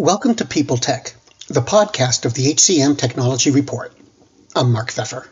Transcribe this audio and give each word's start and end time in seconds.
Welcome 0.00 0.36
to 0.36 0.44
People 0.44 0.76
Tech, 0.76 1.12
the 1.48 1.60
podcast 1.60 2.24
of 2.24 2.32
the 2.32 2.54
HCM 2.54 2.96
Technology 2.96 3.50
Report. 3.50 3.92
I'm 4.54 4.70
Mark 4.70 4.92
Feffer. 4.92 5.26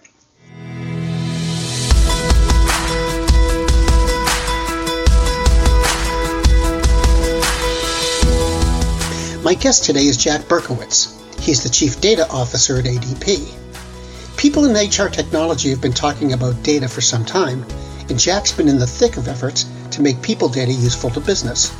My 9.44 9.54
guest 9.54 9.84
today 9.84 10.07
is 10.07 10.16
Jack 10.16 10.41
Berkowitz. 10.48 11.14
He's 11.39 11.62
the 11.62 11.69
Chief 11.69 12.01
Data 12.01 12.29
Officer 12.29 12.77
at 12.77 12.87
ADP. 12.87 14.37
People 14.37 14.64
in 14.64 14.73
HR 14.73 15.09
technology 15.09 15.71
have 15.71 15.80
been 15.80 15.93
talking 15.93 16.33
about 16.33 16.64
data 16.64 16.89
for 16.89 17.01
some 17.01 17.25
time, 17.25 17.64
and 18.09 18.19
Jack's 18.19 18.51
been 18.51 18.67
in 18.67 18.80
the 18.80 18.87
thick 18.89 19.17
of 19.17 19.29
efforts 19.29 19.64
to 19.93 20.03
make 20.03 20.21
people 20.23 20.48
data 20.48 20.73
useful 20.73 21.11
to 21.11 21.21
business. 21.21 21.73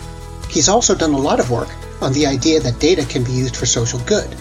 He's 0.49 0.69
also 0.69 0.95
done 0.95 1.15
a 1.15 1.19
lot 1.19 1.41
of 1.41 1.51
work 1.51 1.69
on 2.01 2.13
the 2.13 2.27
idea 2.27 2.61
that 2.61 2.79
data 2.79 3.05
can 3.07 3.25
be 3.25 3.33
used 3.33 3.57
for 3.57 3.67
social 3.67 3.99
good. 4.01 4.35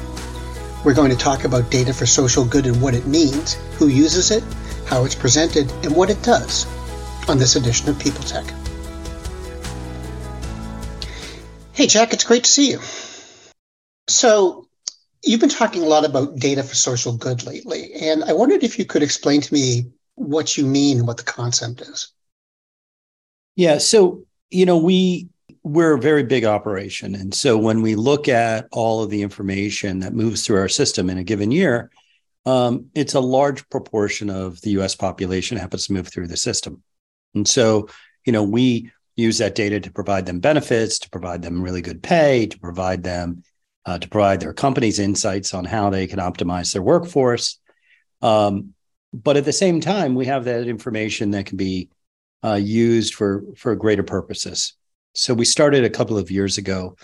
We're 0.84 0.94
going 0.94 1.12
to 1.12 1.18
talk 1.18 1.46
about 1.46 1.72
data 1.72 1.94
for 1.94 2.06
social 2.06 2.46
good 2.46 2.66
and 2.66 2.82
what 2.82 2.94
it 2.94 3.08
means, 3.08 3.54
who 3.78 3.88
uses 3.88 4.32
it, 4.32 4.44
how 4.86 5.06
it's 5.06 5.16
presented, 5.16 5.72
and 5.84 5.96
what 5.96 6.10
it 6.10 6.22
does 6.22 6.66
on 7.28 7.40
this 7.40 7.56
edition 7.56 7.90
of 7.90 8.00
People 8.00 8.24
Tech. 8.24 8.46
Hey, 11.74 11.88
Jack, 11.88 12.14
it's 12.14 12.24
great 12.24 12.44
to 12.44 12.50
see 12.50 12.72
you. 12.72 12.80
So, 14.08 14.68
you've 15.24 15.40
been 15.40 15.50
talking 15.50 15.82
a 15.82 15.88
lot 15.88 16.06
about 16.06 16.38
data 16.38 16.64
for 16.64 16.76
social 16.76 17.18
good 17.18 17.46
lately, 17.46 17.94
and 17.94 18.24
I 18.24 18.34
wondered 18.34 18.64
if 18.64 18.78
you 18.78 18.86
could 18.86 19.02
explain 19.02 19.42
to 19.42 19.54
me 19.54 19.92
what 20.14 20.56
you 20.56 20.66
mean 20.66 21.00
and 21.00 21.08
what 21.08 21.18
the 21.18 21.24
concept 21.24 21.82
is. 21.82 22.12
Yeah, 23.56 23.80
so, 23.80 24.26
you 24.52 24.66
know, 24.66 24.78
we 24.78 25.30
we're 25.66 25.96
a 25.96 26.00
very 26.00 26.22
big 26.22 26.46
operation. 26.46 27.16
And 27.16 27.34
so 27.34 27.58
when 27.58 27.82
we 27.82 27.96
look 27.96 28.30
at 28.30 28.68
all 28.72 29.02
of 29.02 29.10
the 29.10 29.24
information 29.24 29.98
that 30.02 30.14
moves 30.14 30.46
through 30.46 30.60
our 30.60 30.70
system 30.70 31.10
in 31.10 31.18
a 31.18 31.24
given 31.24 31.50
year, 31.50 31.90
um, 32.46 32.92
it's 32.94 33.16
a 33.16 33.20
large 33.20 33.68
proportion 33.70 34.30
of 34.30 34.62
the 34.62 34.70
US 34.82 34.94
population 34.94 35.56
that 35.56 35.62
happens 35.62 35.88
to 35.88 35.94
move 35.94 36.08
through 36.08 36.28
the 36.28 36.38
system. 36.38 36.84
And 37.34 37.48
so, 37.48 37.90
you 38.28 38.32
know, 38.32 38.44
we 38.44 38.92
use 39.16 39.40
that 39.40 39.56
data 39.56 39.80
to 39.80 39.92
provide 39.92 40.28
them 40.28 40.40
benefits, 40.40 41.00
to 41.00 41.10
provide 41.10 41.42
them 41.42 41.64
really 41.64 41.82
good 41.82 42.04
pay, 42.04 42.46
to 42.46 42.60
provide 42.60 43.02
them, 43.02 43.42
uh, 43.88 43.98
to 43.98 44.08
provide 44.08 44.42
their 44.42 44.54
companies 44.54 45.00
insights 45.00 45.56
on 45.56 45.66
how 45.66 45.90
they 45.90 46.06
can 46.06 46.20
optimize 46.20 46.74
their 46.74 46.84
workforce. 46.84 47.58
Um, 48.22 48.76
but 49.12 49.36
at 49.36 49.46
the 49.46 49.54
same 49.54 49.82
time, 49.82 50.14
we 50.14 50.28
have 50.28 50.46
that 50.46 50.68
information 50.68 51.32
that 51.32 51.48
can 51.48 51.58
be 51.58 51.90
uh, 52.44 52.54
used 52.54 53.16
for 53.16 53.46
for 53.58 53.76
greater 53.76 54.04
purposes. 54.04 54.76
So 55.16 55.34
we 55.34 55.46
started 55.46 55.86
a 55.86 55.90
couple 55.90 56.18
of 56.18 56.30
years 56.30 56.58
ago, 56.58 56.98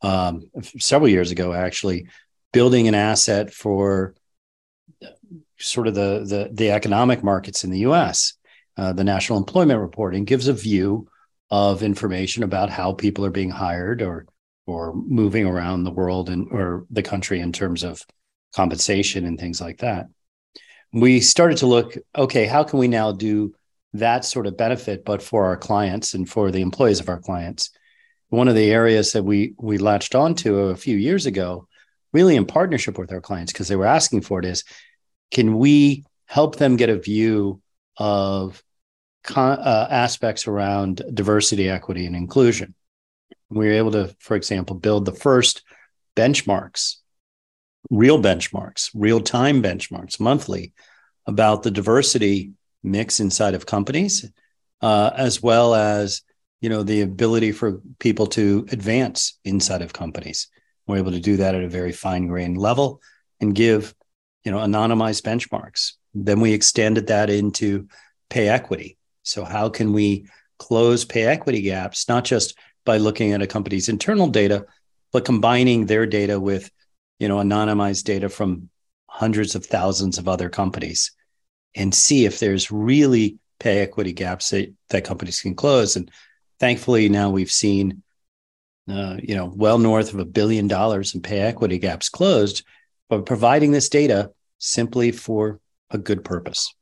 um, 0.00 0.42
several 0.78 1.08
years 1.08 1.32
ago, 1.32 1.52
actually, 1.52 2.06
building 2.52 2.86
an 2.86 2.94
asset 2.94 3.52
for 3.52 4.14
sort 5.58 5.88
of 5.88 5.94
the 5.94 6.24
the, 6.24 6.50
the 6.52 6.70
economic 6.70 7.24
markets 7.24 7.64
in 7.64 7.70
the 7.70 7.80
U.S. 7.80 8.34
Uh, 8.76 8.92
the 8.92 9.04
National 9.04 9.38
Employment 9.38 9.80
Reporting 9.80 10.24
gives 10.24 10.46
a 10.46 10.52
view 10.52 11.08
of 11.50 11.82
information 11.82 12.42
about 12.42 12.70
how 12.70 12.92
people 12.92 13.24
are 13.24 13.30
being 13.30 13.50
hired 13.50 14.00
or 14.00 14.26
or 14.66 14.94
moving 14.94 15.46
around 15.46 15.82
the 15.82 15.90
world 15.90 16.30
and 16.30 16.48
or 16.52 16.86
the 16.90 17.02
country 17.02 17.40
in 17.40 17.52
terms 17.52 17.82
of 17.82 18.00
compensation 18.54 19.26
and 19.26 19.40
things 19.40 19.60
like 19.60 19.78
that. 19.78 20.06
We 20.92 21.20
started 21.20 21.58
to 21.58 21.66
look, 21.66 21.96
okay, 22.16 22.46
how 22.46 22.62
can 22.62 22.78
we 22.78 22.86
now 22.86 23.10
do 23.10 23.54
that 23.98 24.24
sort 24.24 24.46
of 24.46 24.56
benefit, 24.56 25.04
but 25.04 25.22
for 25.22 25.44
our 25.44 25.56
clients 25.56 26.14
and 26.14 26.28
for 26.28 26.50
the 26.50 26.62
employees 26.62 27.00
of 27.00 27.08
our 27.08 27.20
clients. 27.20 27.70
One 28.28 28.48
of 28.48 28.54
the 28.54 28.70
areas 28.70 29.12
that 29.12 29.22
we 29.22 29.54
we 29.58 29.78
latched 29.78 30.14
onto 30.14 30.56
a 30.56 30.76
few 30.76 30.96
years 30.96 31.26
ago, 31.26 31.68
really 32.12 32.36
in 32.36 32.44
partnership 32.44 32.98
with 32.98 33.12
our 33.12 33.20
clients, 33.20 33.52
because 33.52 33.68
they 33.68 33.76
were 33.76 33.86
asking 33.86 34.22
for 34.22 34.38
it, 34.38 34.44
is 34.44 34.64
can 35.30 35.58
we 35.58 36.04
help 36.26 36.56
them 36.56 36.76
get 36.76 36.88
a 36.88 36.98
view 36.98 37.60
of 37.96 38.62
con- 39.22 39.58
uh, 39.58 39.88
aspects 39.90 40.46
around 40.46 41.02
diversity, 41.14 41.68
equity, 41.68 42.06
and 42.06 42.16
inclusion? 42.16 42.74
We 43.48 43.66
were 43.66 43.72
able 43.72 43.92
to, 43.92 44.14
for 44.18 44.36
example, 44.36 44.74
build 44.76 45.04
the 45.04 45.12
first 45.12 45.62
benchmarks, 46.16 46.96
real 47.90 48.20
benchmarks, 48.20 48.90
real 48.92 49.20
time 49.20 49.62
benchmarks, 49.62 50.18
monthly, 50.18 50.72
about 51.26 51.62
the 51.62 51.70
diversity 51.70 52.52
mix 52.86 53.20
inside 53.20 53.54
of 53.54 53.66
companies, 53.66 54.30
uh, 54.80 55.10
as 55.14 55.42
well 55.42 55.74
as 55.74 56.22
you 56.60 56.68
know 56.68 56.82
the 56.82 57.02
ability 57.02 57.52
for 57.52 57.80
people 57.98 58.26
to 58.28 58.66
advance 58.70 59.38
inside 59.44 59.82
of 59.82 59.92
companies. 59.92 60.48
We're 60.86 60.98
able 60.98 61.12
to 61.12 61.20
do 61.20 61.36
that 61.38 61.54
at 61.54 61.64
a 61.64 61.68
very 61.68 61.92
fine 61.92 62.28
grained 62.28 62.56
level 62.56 63.00
and 63.40 63.54
give 63.54 63.94
you 64.44 64.52
know 64.52 64.58
anonymized 64.58 65.22
benchmarks. 65.22 65.92
Then 66.14 66.40
we 66.40 66.52
extended 66.52 67.08
that 67.08 67.28
into 67.28 67.88
pay 68.30 68.48
equity. 68.48 68.96
So 69.22 69.44
how 69.44 69.68
can 69.68 69.92
we 69.92 70.28
close 70.58 71.04
pay 71.04 71.24
equity 71.24 71.60
gaps 71.62 72.08
not 72.08 72.24
just 72.24 72.56
by 72.84 72.96
looking 72.96 73.32
at 73.32 73.42
a 73.42 73.46
company's 73.46 73.88
internal 73.88 74.28
data, 74.28 74.64
but 75.12 75.24
combining 75.24 75.86
their 75.86 76.06
data 76.06 76.38
with 76.40 76.70
you 77.18 77.28
know 77.28 77.38
anonymized 77.38 78.04
data 78.04 78.28
from 78.28 78.70
hundreds 79.08 79.54
of 79.54 79.64
thousands 79.64 80.18
of 80.18 80.28
other 80.28 80.48
companies 80.48 81.15
and 81.76 81.94
see 81.94 82.24
if 82.24 82.38
there's 82.40 82.70
really 82.70 83.38
pay 83.60 83.80
equity 83.80 84.12
gaps 84.12 84.50
that, 84.50 84.72
that 84.90 85.04
companies 85.04 85.40
can 85.40 85.54
close. 85.54 85.96
And 85.96 86.10
thankfully, 86.58 87.08
now 87.08 87.30
we've 87.30 87.50
seen, 87.50 88.02
uh, 88.90 89.16
you 89.22 89.34
know, 89.34 89.52
well 89.54 89.78
north 89.78 90.12
of 90.12 90.18
a 90.18 90.24
billion 90.24 90.66
dollars 90.68 91.14
in 91.14 91.22
pay 91.22 91.40
equity 91.40 91.78
gaps 91.78 92.08
closed, 92.08 92.64
but 93.08 93.26
providing 93.26 93.70
this 93.70 93.88
data 93.88 94.32
simply 94.58 95.12
for 95.12 95.60
a 95.90 95.98
good 95.98 96.24
purpose. 96.24 96.74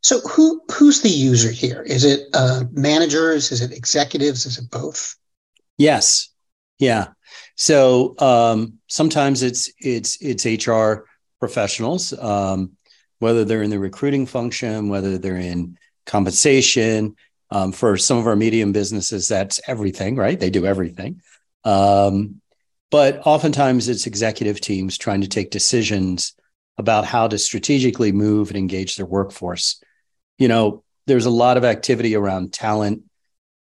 So, 0.00 0.20
who 0.20 0.62
who's 0.72 1.02
the 1.02 1.08
user 1.08 1.50
here? 1.50 1.82
Is 1.82 2.04
it 2.04 2.28
uh, 2.32 2.64
managers? 2.70 3.50
Is 3.50 3.60
it 3.60 3.72
executives? 3.72 4.46
Is 4.46 4.58
it 4.58 4.70
both? 4.70 5.16
Yes, 5.76 6.28
yeah. 6.78 7.08
So 7.56 8.14
um, 8.18 8.74
sometimes 8.86 9.42
it's 9.42 9.70
it's 9.80 10.16
it's 10.20 10.46
HR 10.46 11.04
professionals. 11.40 12.12
Um, 12.12 12.76
whether 13.18 13.44
they're 13.44 13.62
in 13.62 13.70
the 13.70 13.78
recruiting 13.78 14.26
function, 14.26 14.88
whether 14.88 15.18
they're 15.18 15.36
in 15.36 15.78
compensation. 16.06 17.16
Um, 17.50 17.72
for 17.72 17.96
some 17.96 18.18
of 18.18 18.26
our 18.26 18.36
medium 18.36 18.72
businesses, 18.72 19.26
that's 19.26 19.60
everything, 19.66 20.16
right? 20.16 20.38
They 20.38 20.50
do 20.50 20.66
everything. 20.66 21.22
Um, 21.64 22.42
but 22.90 23.26
oftentimes 23.26 23.88
it's 23.88 24.06
executive 24.06 24.60
teams 24.60 24.98
trying 24.98 25.22
to 25.22 25.28
take 25.28 25.50
decisions 25.50 26.34
about 26.78 27.04
how 27.04 27.26
to 27.28 27.38
strategically 27.38 28.12
move 28.12 28.48
and 28.48 28.56
engage 28.56 28.96
their 28.96 29.06
workforce. 29.06 29.82
You 30.38 30.48
know, 30.48 30.84
there's 31.06 31.26
a 31.26 31.30
lot 31.30 31.56
of 31.56 31.64
activity 31.64 32.14
around 32.14 32.52
talent 32.52 33.02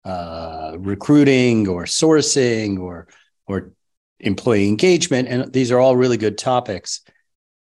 uh, 0.03 0.75
recruiting 0.77 1.67
or 1.67 1.85
sourcing 1.85 2.79
or 2.79 3.07
or 3.47 3.71
employee 4.19 4.67
engagement, 4.67 5.27
and 5.27 5.51
these 5.51 5.71
are 5.71 5.79
all 5.79 5.95
really 5.95 6.17
good 6.17 6.37
topics. 6.37 7.01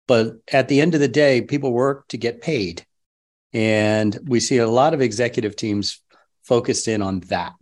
But 0.07 0.33
at 0.51 0.67
the 0.67 0.81
end 0.81 0.95
of 0.95 0.99
the 0.99 1.07
day, 1.07 1.41
people 1.41 1.71
work 1.71 2.07
to 2.09 2.17
get 2.17 2.41
paid. 2.41 2.85
And 3.53 4.17
we 4.25 4.39
see 4.39 4.57
a 4.57 4.67
lot 4.67 4.93
of 4.93 5.01
executive 5.01 5.55
teams 5.55 6.01
focused 6.43 6.87
in 6.87 7.01
on 7.01 7.21
that, 7.21 7.53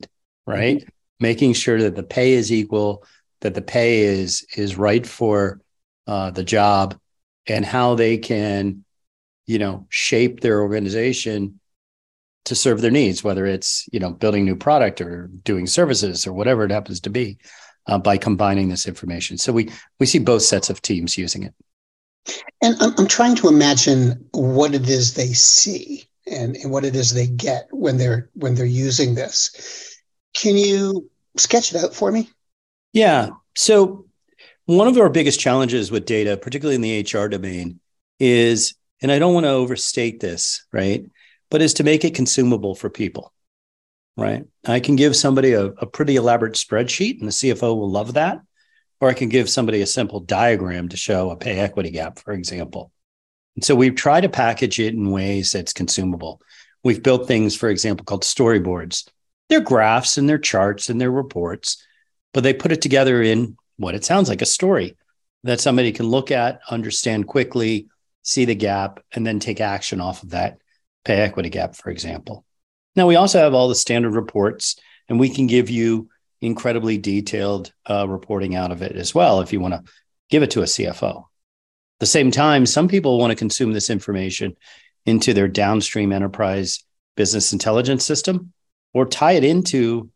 right? 0.48 0.78
Mm-hmm. 0.78 0.90
Making 1.20 1.54
sure 1.54 1.80
that 1.82 1.96
the 1.96 2.04
pay 2.04 2.34
is 2.34 2.52
equal, 2.52 3.06
that 3.42 3.54
the 3.54 3.62
pay 3.62 4.00
is 4.00 4.46
is 4.56 4.78
right 4.78 5.06
for 5.06 5.62
uh, 6.08 6.32
the 6.32 6.44
job, 6.44 6.98
and 7.48 7.66
how 7.66 7.96
they 7.96 8.18
can, 8.18 8.86
you 9.46 9.60
know, 9.60 9.86
shape 9.90 10.40
their 10.40 10.62
organization 10.62 11.60
to 12.46 12.56
serve 12.56 12.82
their 12.82 12.90
needs, 12.90 13.24
whether 13.24 13.46
it's 13.46 13.88
you 13.92 14.00
know 14.00 14.12
building 14.12 14.46
new 14.46 14.56
product 14.56 15.02
or 15.02 15.28
doing 15.44 15.68
services 15.68 16.26
or 16.26 16.34
whatever 16.34 16.64
it 16.64 16.72
happens 16.72 17.02
to 17.02 17.10
be, 17.10 17.38
uh, 17.88 18.00
by 18.00 18.18
combining 18.18 18.70
this 18.70 18.88
information. 18.88 19.38
So 19.38 19.54
we 19.54 19.70
we 20.00 20.06
see 20.06 20.20
both 20.20 20.42
sets 20.42 20.70
of 20.70 20.82
teams 20.82 21.18
using 21.18 21.44
it. 21.44 21.54
And 22.62 22.76
I'm, 22.80 22.94
I'm 22.98 23.08
trying 23.08 23.36
to 23.38 23.48
imagine 23.48 24.28
what 24.32 24.74
it 24.74 24.88
is 24.88 25.14
they 25.14 25.34
see 25.34 26.06
and, 26.28 26.56
and 26.58 26.72
what 26.72 26.86
it 26.86 26.96
is 26.96 27.14
they 27.14 27.28
get 27.28 27.68
when 27.72 27.98
they're 27.98 28.30
when 28.34 28.56
they're 28.56 28.66
using 28.66 29.16
this. 29.16 29.98
Can 30.36 30.56
you 30.56 31.10
sketch 31.38 31.74
it 31.74 31.84
out 31.84 31.94
for 31.94 32.12
me? 32.12 32.30
Yeah. 32.94 33.30
So 33.56 34.06
one 34.66 34.88
of 34.88 34.98
our 34.98 35.10
biggest 35.10 35.40
challenges 35.40 35.92
with 35.92 36.06
data, 36.06 36.38
particularly 36.38 36.76
in 36.76 36.82
the 36.82 37.02
HR 37.02 37.28
domain, 37.28 37.80
is, 38.20 38.76
and 39.02 39.12
I 39.12 39.20
don't 39.20 39.34
want 39.34 39.46
to 39.46 39.52
overstate 39.52 40.20
this, 40.20 40.66
right? 40.72 41.04
But 41.50 41.62
is 41.62 41.74
to 41.76 41.84
make 41.84 42.06
it 42.06 42.16
consumable 42.16 42.76
for 42.76 42.90
people, 42.90 43.34
right? 44.16 44.46
I 44.66 44.80
can 44.80 44.96
give 44.96 45.16
somebody 45.16 45.54
a, 45.54 45.66
a 45.66 45.86
pretty 45.86 46.16
elaborate 46.16 46.54
spreadsheet, 46.54 47.20
and 47.20 47.28
the 47.28 47.34
CFO 47.34 47.76
will 47.76 47.90
love 47.90 48.14
that 48.14 48.42
or 49.02 49.10
I 49.10 49.14
can 49.14 49.30
give 49.30 49.50
somebody 49.50 49.82
a 49.82 49.88
simple 49.88 50.20
diagram 50.20 50.88
to 50.90 50.98
show 50.98 51.32
a 51.32 51.36
pay 51.36 51.60
equity 51.60 51.90
gap, 51.90 52.20
for 52.20 52.32
example. 52.32 52.92
And 53.56 53.66
so 53.66 53.76
we've 53.76 53.96
tried 53.96 54.22
to 54.22 54.30
package 54.30 54.80
it 54.80 54.94
in 54.94 55.12
ways 55.12 55.52
that's 55.52 55.74
consumable. 55.74 56.40
We've 56.84 57.04
built 57.04 57.28
things, 57.28 57.56
for 57.56 57.70
example, 57.70 58.06
called 58.06 58.24
storyboards. 58.24 59.10
They're 59.50 59.60
graphs 59.60 60.18
and 60.18 60.30
they're 60.30 60.38
charts 60.38 60.90
and 60.90 61.02
they're 61.02 61.12
reports, 61.12 61.86
but 62.34 62.44
they 62.44 62.54
put 62.54 62.72
it 62.72 62.82
together 62.82 63.22
in 63.22 63.58
what 63.78 63.96
it 63.96 64.06
sounds 64.06 64.30
like 64.30 64.42
a 64.42 64.46
story 64.46 64.96
that 65.44 65.60
somebody 65.60 65.92
can 65.92 66.08
look 66.08 66.30
at, 66.30 66.62
understand 66.70 67.28
quickly, 67.28 67.88
see 68.22 68.46
the 68.46 68.56
gap, 68.56 69.04
and 69.12 69.26
then 69.26 69.40
take 69.40 69.60
action 69.60 70.00
off 70.00 70.22
of 70.22 70.30
that 70.30 70.60
pay 71.04 71.16
equity 71.16 71.50
gap, 71.50 71.76
for 71.76 71.90
example. 71.90 72.46
Now, 72.96 73.08
we 73.08 73.16
also 73.16 73.40
have 73.40 73.56
all 73.56 73.68
the 73.68 73.76
standard 73.76 74.14
reports, 74.14 74.76
and 75.10 75.20
we 75.20 75.30
can 75.30 75.48
give 75.48 75.72
you 75.72 76.10
incredibly 76.42 76.98
detailed 76.98 77.72
uh, 77.90 78.08
reporting 78.08 78.56
out 78.56 78.72
of 78.72 78.82
it 78.82 78.96
as 78.96 79.14
well 79.14 79.42
if 79.42 79.54
you 79.54 79.60
want 79.60 79.74
to 79.74 79.84
give 80.30 80.44
it 80.44 80.52
to 80.52 80.62
a 80.62 80.66
CFO. 80.66 81.18
At 81.18 82.00
the 82.00 82.06
same 82.06 82.32
time, 82.32 82.66
some 82.66 82.88
people 82.88 83.20
want 83.20 83.32
to 83.32 83.36
consume 83.36 83.74
this 83.74 83.90
information 83.90 84.56
into 85.06 85.34
their 85.34 85.48
downstream 85.48 86.12
enterprise 86.12 86.84
business 87.16 87.54
intelligence 87.54 88.06
system 88.06 88.54
or 88.94 89.06
tie 89.06 89.34
it 89.34 89.44
into 89.44 90.10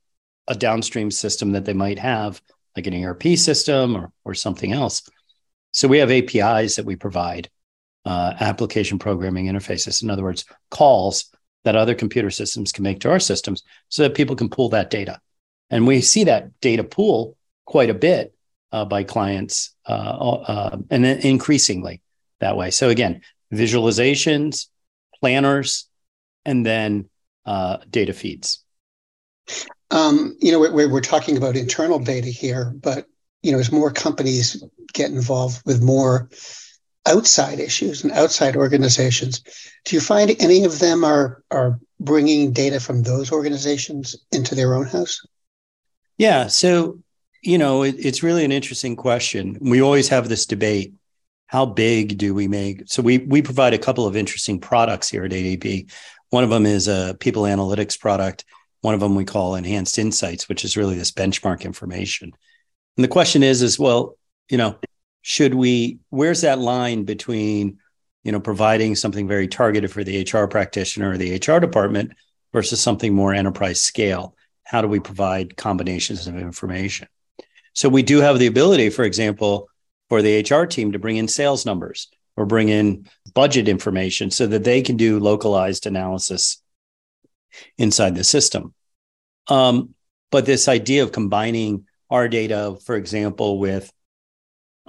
a 0.48 0.56
downstream 0.56 1.12
system 1.12 1.51
that 1.51 1.66
they 1.66 1.74
might 1.74 2.00
have, 2.00 2.42
like 2.75 2.88
an 2.88 3.04
ERP 3.04 3.24
system 3.38 3.95
or, 3.95 4.12
or 4.24 4.33
something 4.33 4.72
else. 4.72 5.07
So 5.72 5.88
we 5.88 6.00
have 6.00 6.12
APIs 6.12 6.75
that 6.75 6.86
we 6.86 6.95
provide, 6.95 7.50
uh, 8.06 8.33
application 8.39 9.00
programming 9.00 9.48
interfaces. 9.48 10.04
In 10.04 10.10
other 10.10 10.24
words, 10.24 10.45
calls 10.69 11.31
that 11.63 11.75
other 11.75 11.95
computer 11.95 12.30
systems 12.30 12.72
can 12.72 12.83
make 12.83 13.00
to 13.01 13.10
our 13.10 13.19
systems 13.19 13.63
so 13.89 14.04
that 14.04 14.16
people 14.16 14.36
can 14.36 14.50
pull 14.50 14.69
that 14.69 14.89
data. 14.89 15.19
And 15.70 15.88
we 15.88 16.02
see 16.02 16.24
that 16.26 16.60
data 16.62 16.84
pool 16.84 17.38
quite 17.66 17.90
a 17.90 17.94
bit 17.94 18.36
uh, 18.72 18.86
by 18.86 19.04
clients 19.04 19.74
uh, 19.88 19.92
uh, 19.92 20.78
and 20.90 21.06
increasingly 21.06 22.02
that 22.40 22.58
way. 22.58 22.72
So 22.72 22.90
again, 22.90 23.22
visualizations, 23.54 24.68
planners, 25.20 25.88
and 26.46 26.66
then 26.66 27.10
uh, 27.46 27.78
data 27.90 28.14
feeds. 28.14 28.64
Um, 29.92 30.36
you 30.40 30.52
know, 30.52 30.60
we're, 30.60 30.90
we're 30.90 31.02
talking 31.02 31.38
about 31.38 31.56
internal 31.56 32.00
data 32.00 32.28
here, 32.28 32.74
but 32.76 33.06
you 33.44 33.52
know, 33.52 33.60
as 33.60 33.72
more 33.72 33.92
companies 33.92 34.64
get 34.94 35.12
involved 35.12 35.62
with 35.66 35.84
more 35.84 36.30
outside 37.06 37.60
issues 37.60 38.04
and 38.04 38.12
outside 38.14 38.56
organizations, 38.56 39.44
do 39.86 39.96
you 39.96 40.02
find 40.02 40.36
any 40.40 40.66
of 40.66 40.80
them 40.80 41.04
are 41.04 41.44
are 41.52 41.80
bringing 42.00 42.52
data 42.52 42.80
from 42.80 43.04
those 43.04 43.32
organizations 43.32 44.16
into 44.32 44.56
their 44.56 44.74
own 44.74 44.88
house? 44.88 45.22
Yeah. 46.18 46.48
So, 46.48 47.00
you 47.42 47.58
know, 47.58 47.84
it, 47.84 47.96
it's 47.98 48.24
really 48.24 48.46
an 48.46 48.52
interesting 48.52 48.96
question. 48.96 49.58
We 49.62 49.82
always 49.82 50.10
have 50.10 50.30
this 50.30 50.46
debate. 50.46 50.94
How 51.48 51.66
big 51.66 52.18
do 52.18 52.34
we 52.34 52.48
make? 52.48 52.84
So 52.88 53.02
we 53.02 53.20
we 53.20 53.42
provide 53.42 53.74
a 53.74 53.80
couple 53.80 54.08
of 54.08 54.16
interesting 54.16 54.60
products 54.60 55.10
here 55.10 55.26
at 55.26 55.32
ADP. 55.32 55.92
One 56.32 56.44
of 56.44 56.50
them 56.50 56.66
is 56.66 56.88
a 56.88 57.16
people 57.20 57.44
analytics 57.44 58.00
product. 58.00 58.46
One 58.82 58.94
of 58.94 59.00
them 59.00 59.16
we 59.16 59.26
call 59.26 59.56
enhanced 59.56 60.00
insights, 60.00 60.50
which 60.50 60.66
is 60.66 60.76
really 60.76 60.96
this 60.96 61.12
benchmark 61.12 61.62
information. 61.62 62.32
And 62.98 63.04
the 63.04 63.10
question 63.10 63.44
is, 63.44 63.62
is 63.62 63.78
well, 63.78 64.18
you 64.50 64.58
know, 64.58 64.78
should 65.22 65.54
we? 65.54 66.00
Where's 66.10 66.42
that 66.42 66.60
line 66.60 67.04
between, 67.04 67.80
you 68.24 68.32
know, 68.32 68.40
providing 68.40 68.96
something 68.96 69.28
very 69.28 69.48
targeted 69.48 69.92
for 69.92 70.04
the 70.04 70.24
HR 70.24 70.48
practitioner 70.48 71.12
or 71.12 71.18
the 71.18 71.36
HR 71.36 71.60
department 71.60 72.14
versus 72.54 72.82
something 72.82 73.14
more 73.14 73.34
enterprise 73.34 73.82
scale? 73.82 74.36
How 74.66 74.82
do 74.82 74.88
we 74.88 75.00
provide 75.00 75.56
combinations 75.56 76.28
of 76.28 76.36
information? 76.36 77.08
So 77.74 77.88
we 77.88 78.04
do 78.04 78.20
have 78.20 78.40
the 78.40 78.48
ability, 78.48 78.90
for 78.90 79.04
example, 79.04 79.70
for 80.10 80.22
the 80.22 80.40
HR 80.40 80.66
team 80.66 80.92
to 80.92 81.00
bring 81.00 81.18
in 81.18 81.28
sales 81.28 81.66
numbers 81.66 82.10
or 82.36 82.46
bring 82.46 82.70
in 82.70 83.08
budget 83.34 83.68
information 83.68 84.32
so 84.32 84.48
that 84.48 84.64
they 84.64 84.82
can 84.82 84.98
do 84.98 85.20
localized 85.20 85.86
analysis 85.86 86.62
inside 87.78 88.16
the 88.16 88.24
system. 88.24 88.74
Um, 89.48 89.94
but 90.32 90.46
this 90.46 90.68
idea 90.68 91.04
of 91.04 91.12
combining 91.12 91.86
our 92.10 92.28
data, 92.28 92.76
for 92.86 92.96
example, 92.96 93.60
with 93.60 93.92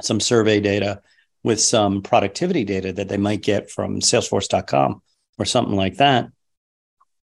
some 0.01 0.21
survey 0.21 0.61
data, 0.61 1.03
with 1.43 1.61
some 1.61 2.03
productivity 2.03 2.65
data 2.65 2.93
that 2.95 3.09
they 3.09 3.17
might 3.17 3.43
get 3.43 3.71
from 3.71 4.01
salesforce.com 4.01 5.03
or 5.39 5.45
something 5.45 5.77
like 5.77 5.99
that, 5.99 6.29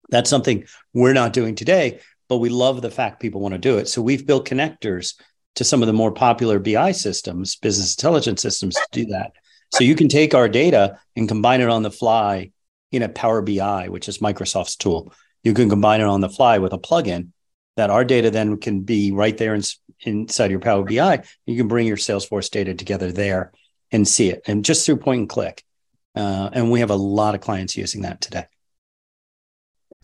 that's 0.08 0.30
something 0.30 0.64
we're 0.94 1.12
not 1.12 1.32
doing 1.32 1.54
today 1.54 2.00
but 2.28 2.38
we 2.38 2.48
love 2.48 2.82
the 2.82 2.90
fact 2.90 3.20
people 3.20 3.40
want 3.40 3.52
to 3.52 3.58
do 3.58 3.78
it. 3.78 3.88
So 3.88 4.02
we've 4.02 4.26
built 4.26 4.48
connectors 4.48 5.14
to 5.56 5.64
some 5.64 5.82
of 5.82 5.86
the 5.86 5.92
more 5.92 6.12
popular 6.12 6.58
BI 6.58 6.92
systems, 6.92 7.56
business 7.56 7.94
intelligence 7.94 8.42
systems 8.42 8.74
to 8.74 8.86
do 8.92 9.06
that. 9.06 9.32
So 9.72 9.84
you 9.84 9.94
can 9.94 10.08
take 10.08 10.34
our 10.34 10.48
data 10.48 10.98
and 11.16 11.28
combine 11.28 11.60
it 11.60 11.68
on 11.68 11.82
the 11.82 11.90
fly 11.90 12.52
in 12.92 13.02
a 13.02 13.08
Power 13.08 13.42
BI, 13.42 13.88
which 13.88 14.08
is 14.08 14.18
Microsoft's 14.18 14.76
tool. 14.76 15.12
You 15.42 15.54
can 15.54 15.68
combine 15.68 16.00
it 16.00 16.06
on 16.06 16.20
the 16.20 16.28
fly 16.28 16.58
with 16.58 16.72
a 16.72 16.78
plugin 16.78 17.30
that 17.76 17.90
our 17.90 18.04
data 18.04 18.30
then 18.30 18.56
can 18.58 18.80
be 18.80 19.12
right 19.12 19.36
there 19.36 19.54
in, 19.54 19.62
inside 20.02 20.50
your 20.50 20.60
Power 20.60 20.84
BI. 20.84 21.22
You 21.46 21.56
can 21.56 21.68
bring 21.68 21.86
your 21.86 21.96
Salesforce 21.96 22.50
data 22.50 22.74
together 22.74 23.12
there 23.12 23.52
and 23.90 24.06
see 24.06 24.30
it, 24.30 24.42
and 24.46 24.64
just 24.64 24.84
through 24.84 24.98
point 24.98 25.20
and 25.20 25.28
click. 25.28 25.64
Uh, 26.14 26.50
and 26.52 26.70
we 26.70 26.80
have 26.80 26.90
a 26.90 26.96
lot 26.96 27.34
of 27.34 27.40
clients 27.40 27.76
using 27.76 28.02
that 28.02 28.20
today. 28.20 28.44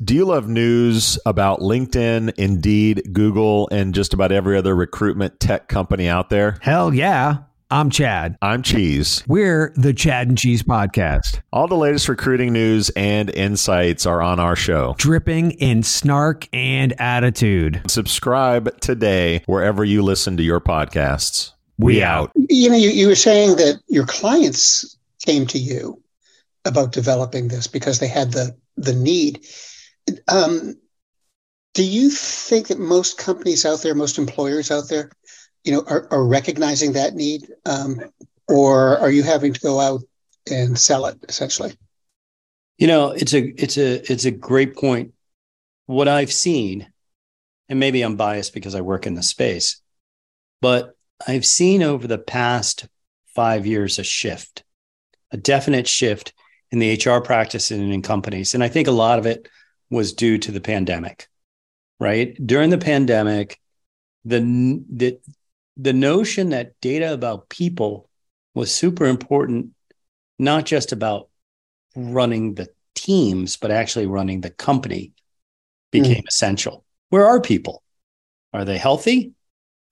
Do 0.02 0.12
you 0.12 0.24
love 0.24 0.48
news 0.48 1.20
about 1.24 1.60
LinkedIn, 1.60 2.34
Indeed, 2.36 3.10
Google, 3.12 3.68
and 3.70 3.94
just 3.94 4.12
about 4.12 4.32
every 4.32 4.56
other 4.58 4.74
recruitment 4.74 5.38
tech 5.38 5.68
company 5.68 6.08
out 6.08 6.30
there? 6.30 6.58
Hell 6.62 6.92
yeah. 6.92 7.36
I'm 7.70 7.90
Chad. 7.90 8.36
I'm 8.42 8.62
Cheese. 8.62 9.22
We're 9.28 9.72
the 9.76 9.94
Chad 9.94 10.26
and 10.26 10.36
Cheese 10.36 10.64
Podcast. 10.64 11.40
All 11.52 11.68
the 11.68 11.76
latest 11.76 12.08
recruiting 12.08 12.52
news 12.52 12.90
and 12.96 13.30
insights 13.30 14.04
are 14.04 14.20
on 14.20 14.40
our 14.40 14.56
show, 14.56 14.96
dripping 14.98 15.52
in 15.52 15.84
snark 15.84 16.48
and 16.52 16.92
attitude. 17.00 17.80
Subscribe 17.86 18.80
today 18.80 19.44
wherever 19.46 19.84
you 19.84 20.02
listen 20.02 20.36
to 20.38 20.42
your 20.42 20.60
podcasts. 20.60 21.52
We, 21.78 22.02
out. 22.02 22.32
You 22.34 22.68
know, 22.68 22.76
you, 22.76 22.90
you 22.90 23.06
were 23.06 23.14
saying 23.14 23.58
that 23.58 23.80
your 23.86 24.06
clients 24.06 24.96
came 25.24 25.46
to 25.46 25.58
you 25.58 26.02
about 26.64 26.90
developing 26.90 27.46
this 27.46 27.68
because 27.68 28.00
they 28.00 28.08
had 28.08 28.32
the 28.32 28.56
the 28.76 28.92
need. 28.92 29.46
Um, 30.28 30.74
do 31.74 31.84
you 31.84 32.08
think 32.08 32.68
that 32.68 32.78
most 32.78 33.18
companies 33.18 33.66
out 33.66 33.82
there, 33.82 33.94
most 33.94 34.18
employers 34.18 34.70
out 34.70 34.88
there, 34.88 35.10
you 35.64 35.72
know, 35.72 35.82
are, 35.88 36.06
are 36.10 36.26
recognizing 36.26 36.92
that 36.92 37.14
need, 37.14 37.46
um, 37.66 38.00
or 38.48 38.98
are 38.98 39.10
you 39.10 39.22
having 39.22 39.52
to 39.52 39.60
go 39.60 39.80
out 39.80 40.02
and 40.50 40.78
sell 40.78 41.06
it 41.06 41.18
essentially? 41.28 41.76
You 42.78 42.86
know, 42.86 43.10
it's 43.10 43.34
a 43.34 43.40
it's 43.60 43.76
a 43.76 44.12
it's 44.12 44.24
a 44.24 44.30
great 44.30 44.76
point. 44.76 45.12
What 45.86 46.08
I've 46.08 46.32
seen, 46.32 46.92
and 47.68 47.80
maybe 47.80 48.02
I'm 48.02 48.16
biased 48.16 48.54
because 48.54 48.74
I 48.74 48.80
work 48.80 49.06
in 49.06 49.14
the 49.14 49.22
space, 49.22 49.80
but 50.60 50.96
I've 51.26 51.46
seen 51.46 51.82
over 51.82 52.06
the 52.06 52.18
past 52.18 52.86
five 53.34 53.66
years 53.66 53.98
a 53.98 54.04
shift, 54.04 54.64
a 55.30 55.36
definite 55.36 55.88
shift 55.88 56.32
in 56.70 56.78
the 56.78 56.94
HR 56.94 57.20
practice 57.20 57.70
and 57.70 57.92
in 57.92 58.02
companies, 58.02 58.54
and 58.54 58.62
I 58.62 58.68
think 58.68 58.86
a 58.86 58.92
lot 58.92 59.18
of 59.18 59.26
it 59.26 59.48
was 59.94 60.12
due 60.12 60.38
to 60.38 60.52
the 60.52 60.60
pandemic, 60.60 61.28
right? 61.98 62.36
During 62.44 62.70
the 62.70 62.78
pandemic, 62.78 63.60
the, 64.24 64.40
the, 64.90 65.18
the 65.76 65.92
notion 65.92 66.50
that 66.50 66.78
data 66.80 67.12
about 67.12 67.48
people 67.48 68.08
was 68.54 68.74
super 68.74 69.06
important, 69.06 69.70
not 70.38 70.66
just 70.66 70.92
about 70.92 71.28
running 71.96 72.54
the 72.54 72.68
teams, 72.94 73.56
but 73.56 73.70
actually 73.70 74.06
running 74.06 74.40
the 74.40 74.50
company 74.50 75.12
became 75.90 76.22
mm. 76.22 76.28
essential. 76.28 76.84
Where 77.10 77.26
are 77.26 77.40
people? 77.40 77.82
Are 78.52 78.64
they 78.64 78.78
healthy? 78.78 79.32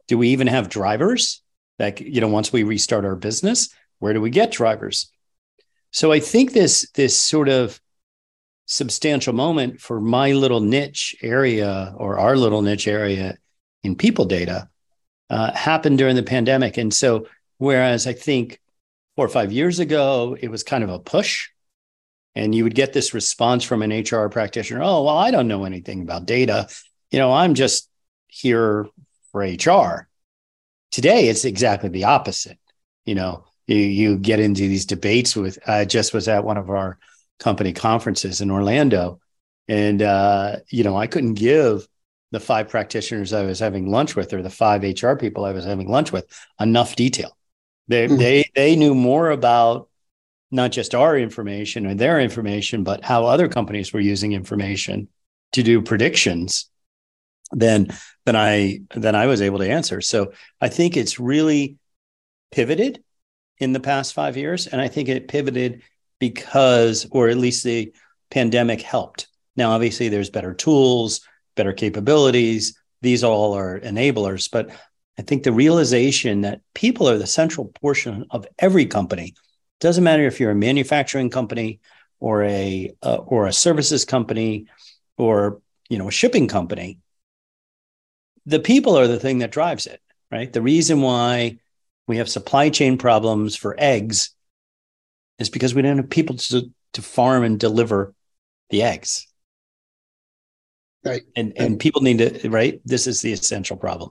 Do 0.09 0.19
we 0.19 0.29
even 0.29 0.47
have 0.47 0.69
drivers? 0.69 1.43
That 1.79 2.01
you 2.01 2.21
know, 2.21 2.29
once 2.29 2.53
we 2.53 2.63
restart 2.63 3.05
our 3.05 3.17
business, 3.17 3.75
where 3.99 4.13
do 4.13 4.21
we 4.21 4.31
get 4.31 4.53
drivers? 4.53 5.11
So 5.91 6.13
I 6.13 6.21
think 6.21 6.53
this 6.53 6.89
this 6.95 7.19
sort 7.19 7.49
of 7.49 7.81
substantial 8.73 9.35
moment 9.35 9.81
for 9.81 10.01
my 10.01 10.33
little 10.33 10.61
niche 10.61 11.15
area 11.21 11.95
or 11.99 12.19
our 12.19 12.37
little 12.37 12.63
niche 12.63 12.89
area 12.89 13.37
in 13.83 13.95
people 13.95 14.25
data 14.25 14.69
uh, 15.29 15.53
happened 15.53 15.99
during 15.99 16.17
the 16.17 16.23
pandemic. 16.23 16.79
And 16.79 16.93
so, 16.93 17.27
whereas 17.59 18.07
I 18.07 18.15
think 18.15 18.61
four 19.15 19.27
or 19.27 19.29
five 19.29 19.53
years 19.53 19.79
ago, 19.79 20.39
it 20.41 20.49
was 20.49 20.63
kind 20.63 20.83
of 20.83 20.89
a 20.89 20.99
push, 20.99 21.51
and 22.35 22.55
you 22.55 22.65
would 22.65 22.75
get 22.75 22.95
this 22.95 23.13
response 23.13 23.63
from 23.63 23.83
an 23.83 23.91
HR 23.91 24.29
practitioner 24.29 24.83
oh, 24.83 25.03
well, 25.03 25.19
I 25.19 25.31
don't 25.31 25.49
know 25.49 25.65
anything 25.65 26.01
about 26.01 26.25
data. 26.25 26.67
You 27.11 27.19
know, 27.19 27.31
I'm 27.31 27.53
just 27.53 27.91
here 28.29 28.87
for 29.33 29.43
HR. 29.43 30.09
Today, 30.91 31.29
it's 31.29 31.45
exactly 31.45 31.91
the 31.91 32.05
opposite. 32.05 32.59
You 33.05 33.17
know, 33.17 33.45
you, 33.67 33.77
you 33.77 34.19
get 34.19 34.41
into 34.41 34.63
these 34.63 34.87
debates 34.87 35.37
with, 35.37 35.59
I 35.69 35.85
just 35.85 36.15
was 36.15 36.27
at 36.27 36.45
one 36.45 36.57
of 36.57 36.71
our 36.71 36.99
company 37.43 37.73
conferences 37.73 38.41
in 38.41 38.51
Orlando. 38.51 39.21
And, 39.69 40.03
uh, 40.03 40.57
you 40.69 40.85
know, 40.85 40.97
I 40.97 41.07
couldn't 41.07 41.35
give 41.35 41.87
the 42.31 42.41
five 42.41 42.69
practitioners 42.69 43.33
I 43.33 43.43
was 43.43 43.59
having 43.59 43.91
lunch 43.91 44.17
with 44.17 44.33
or 44.33 44.43
the 44.43 44.51
five 44.51 44.83
HR 44.83 45.15
people 45.15 45.45
I 45.45 45.53
was 45.53 45.65
having 45.65 45.89
lunch 45.89 46.13
with 46.13 46.27
enough 46.61 46.97
detail. 46.97 47.37
They, 47.89 48.07
mm-hmm. 48.07 48.17
they, 48.17 48.51
they 48.55 48.77
knew 48.77 48.95
more 48.95 49.31
about 49.31 49.89
not 50.51 50.71
just 50.71 50.95
our 50.95 51.17
information 51.17 51.87
or 51.87 51.95
their 51.95 52.21
information, 52.21 52.85
but 52.85 53.05
how 53.05 53.25
other 53.25 53.49
companies 53.49 53.93
were 53.93 54.01
using 54.01 54.33
information 54.33 55.09
to 55.53 55.63
do 55.63 55.83
predictions 55.83 56.71
than 57.53 57.89
than 58.25 58.37
I 58.37 58.81
than 58.95 59.15
I 59.15 59.27
was 59.27 59.43
able 59.43 59.59
to 59.59 59.69
answer. 59.69 60.01
So 60.01 60.33
I 60.61 60.69
think 60.69 60.97
it's 60.97 61.21
really 61.21 61.77
pivoted 62.51 63.03
in 63.59 63.73
the 63.73 63.81
past 63.81 64.15
five 64.15 64.37
years, 64.37 64.67
and 64.67 64.81
I 64.81 64.89
think 64.89 65.09
it 65.09 65.29
pivoted 65.29 65.83
because, 66.23 67.05
or 67.11 67.29
at 67.29 67.37
least 67.37 67.65
the 67.65 67.93
pandemic 68.31 68.81
helped. 68.81 69.27
Now, 69.57 69.73
obviously, 69.73 70.09
there's 70.09 70.31
better 70.31 70.55
tools, 70.55 71.21
better 71.57 71.73
capabilities. 71.73 72.79
These 73.01 73.25
all 73.25 73.55
are 73.55 73.81
enablers, 73.81 74.49
but 74.49 74.71
I 75.19 75.23
think 75.23 75.43
the 75.43 75.51
realization 75.51 76.43
that 76.43 76.61
people 76.75 77.09
are 77.09 77.19
the 77.19 77.27
central 77.27 77.67
portion 77.67 78.25
of 78.31 78.47
every 78.61 78.87
company. 78.87 79.35
Doesn't 79.81 80.05
matter 80.05 80.25
if 80.25 80.39
you're 80.39 80.53
a 80.53 80.67
manufacturing 80.71 81.29
company 81.29 81.81
or 82.21 82.45
a 82.45 82.95
uh, 83.03 83.17
or 83.17 83.49
a 83.49 83.53
services 83.53 84.05
company 84.05 84.67
or 85.19 85.61
you 85.89 85.99
know 85.99 86.07
a 86.07 86.13
shipping 86.13 86.47
company. 86.47 87.01
The 88.47 88.61
people 88.61 88.97
are 88.97 89.09
the 89.09 89.19
thing 89.19 89.39
that 89.39 89.51
drives 89.51 89.87
it, 89.87 90.01
right? 90.31 90.53
The 90.53 90.63
reason 90.63 91.01
why 91.01 91.59
we 92.07 92.19
have 92.19 92.29
supply 92.29 92.71
chain 92.71 92.97
problems 92.97 93.57
for 93.57 93.75
eggs 93.77 94.31
is 95.39 95.51
because 95.51 95.75
we 95.75 95.83
don't 95.83 95.99
have 95.99 96.11
people 96.11 96.37
to, 96.37 96.71
to 96.95 97.03
farm 97.03 97.45
and 97.45 97.59
deliver 97.59 98.15
the 98.71 98.83
eggs. 98.83 99.27
Right. 101.05 101.23
And 101.35 101.53
and 101.57 101.81
people 101.81 102.03
need 102.03 102.19
to 102.19 102.49
right. 102.49 102.81
This 102.85 103.09
is 103.09 103.23
the 103.23 103.33
essential 103.33 103.77
problem. 103.77 104.11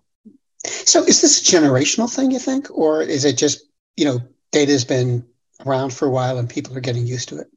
So 0.66 1.04
is 1.04 1.22
this 1.22 1.42
a 1.42 1.56
generational 1.56 2.14
thing, 2.14 2.32
you 2.32 2.40
think, 2.40 2.68
or 2.70 3.02
is 3.02 3.26
it 3.26 3.38
just, 3.38 3.64
you 3.96 4.06
know, 4.06 4.20
data 4.52 4.72
has 4.74 4.86
been 4.86 5.26
around 5.66 5.94
for 5.94 6.06
a 6.08 6.12
while 6.12 6.38
and 6.38 6.50
people 6.50 6.78
are 6.78 6.82
getting 6.82 7.08
used 7.08 7.30
to 7.30 7.40
it? 7.40 7.48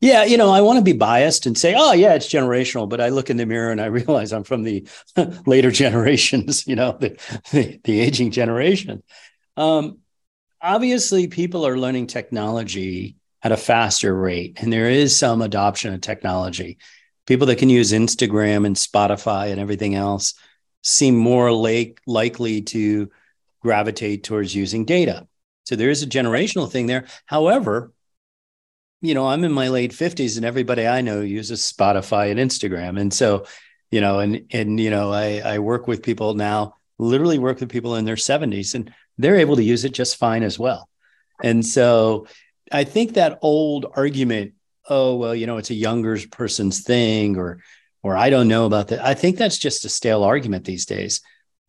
Yeah, 0.00 0.24
you 0.24 0.36
know, 0.36 0.50
I 0.50 0.60
want 0.60 0.78
to 0.78 0.84
be 0.84 0.92
biased 0.92 1.46
and 1.46 1.56
say, 1.56 1.74
oh, 1.76 1.92
yeah, 1.92 2.14
it's 2.14 2.28
generational. 2.28 2.88
But 2.88 3.00
I 3.00 3.08
look 3.08 3.30
in 3.30 3.38
the 3.38 3.46
mirror 3.46 3.72
and 3.72 3.80
I 3.80 3.86
realize 3.86 4.32
I'm 4.32 4.44
from 4.44 4.62
the 4.62 4.86
later 5.46 5.70
generations, 5.72 6.66
you 6.66 6.76
know, 6.76 6.96
the, 7.00 7.18
the, 7.50 7.80
the 7.82 8.00
aging 8.00 8.30
generation. 8.30 9.02
Um, 9.56 9.98
obviously, 10.66 11.28
people 11.28 11.66
are 11.66 11.78
learning 11.78 12.08
technology 12.08 13.16
at 13.42 13.52
a 13.52 13.56
faster 13.56 14.14
rate, 14.14 14.58
and 14.60 14.72
there 14.72 14.90
is 14.90 15.16
some 15.16 15.40
adoption 15.40 15.94
of 15.94 16.00
technology. 16.00 16.78
People 17.26 17.46
that 17.46 17.58
can 17.58 17.70
use 17.70 17.92
Instagram 17.92 18.66
and 18.66 18.76
Spotify 18.76 19.50
and 19.50 19.60
everything 19.60 19.94
else 19.94 20.34
seem 20.82 21.16
more 21.16 21.52
like, 21.52 22.00
likely 22.06 22.62
to 22.62 23.10
gravitate 23.60 24.24
towards 24.24 24.54
using 24.54 24.84
data. 24.84 25.26
So 25.64 25.74
there 25.76 25.90
is 25.90 26.02
a 26.02 26.08
generational 26.08 26.70
thing 26.70 26.86
there. 26.86 27.06
However, 27.26 27.92
you 29.02 29.14
know, 29.14 29.28
I'm 29.28 29.44
in 29.44 29.52
my 29.52 29.68
late 29.68 29.92
50s 29.92 30.36
and 30.36 30.46
everybody 30.46 30.86
I 30.86 31.00
know 31.00 31.20
uses 31.20 31.60
Spotify 31.60 32.30
and 32.30 32.38
Instagram. 32.40 33.00
And 33.00 33.12
so, 33.12 33.46
you 33.90 34.00
know, 34.00 34.20
and 34.20 34.46
and 34.50 34.80
you 34.80 34.90
know, 34.90 35.12
I 35.12 35.40
I 35.44 35.58
work 35.58 35.86
with 35.86 36.02
people 36.02 36.34
now, 36.34 36.76
literally 36.98 37.38
work 37.38 37.60
with 37.60 37.68
people 37.68 37.96
in 37.96 38.04
their 38.04 38.16
70s 38.16 38.74
and 38.74 38.92
they're 39.18 39.36
able 39.36 39.56
to 39.56 39.62
use 39.62 39.84
it 39.84 39.92
just 39.92 40.16
fine 40.16 40.42
as 40.42 40.58
well. 40.58 40.88
And 41.42 41.64
so 41.64 42.26
I 42.72 42.84
think 42.84 43.14
that 43.14 43.38
old 43.42 43.86
argument, 43.94 44.54
oh, 44.88 45.16
well, 45.16 45.34
you 45.34 45.46
know, 45.46 45.56
it's 45.56 45.70
a 45.70 45.74
younger 45.74 46.18
person's 46.30 46.82
thing 46.82 47.36
or 47.36 47.60
or 48.02 48.16
I 48.16 48.30
don't 48.30 48.46
know 48.46 48.66
about 48.66 48.88
that. 48.88 49.04
I 49.04 49.14
think 49.14 49.36
that's 49.36 49.58
just 49.58 49.84
a 49.84 49.88
stale 49.88 50.22
argument 50.22 50.64
these 50.64 50.86
days. 50.86 51.22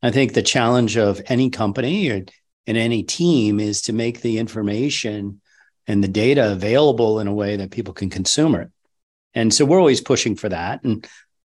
I 0.04 0.12
think 0.12 0.34
the 0.34 0.44
challenge 0.44 0.96
of 0.96 1.20
any 1.26 1.50
company 1.50 2.12
or 2.12 2.26
in 2.68 2.76
any 2.76 3.02
team 3.02 3.60
is 3.60 3.82
to 3.84 3.94
make 3.94 4.22
the 4.22 4.38
information 4.38 5.42
and 5.88 6.04
the 6.04 6.08
data 6.08 6.52
available 6.52 7.20
in 7.20 7.28
a 7.28 7.34
way 7.34 7.56
that 7.56 7.72
people 7.72 7.94
can 7.94 8.12
consume 8.12 8.54
it. 8.54 8.70
And 9.34 9.52
so 9.52 9.66
we're 9.66 9.80
always 9.80 10.02
pushing 10.02 10.36
for 10.36 10.50
that. 10.50 10.84
And 10.84 11.08